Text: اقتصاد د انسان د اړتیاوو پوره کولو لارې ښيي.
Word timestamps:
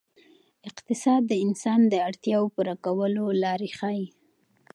اقتصاد 0.69 1.21
د 1.27 1.33
انسان 1.45 1.79
د 1.87 1.93
اړتیاوو 2.07 2.51
پوره 2.55 2.75
کولو 2.85 3.25
لارې 3.43 3.69
ښيي. 3.77 4.05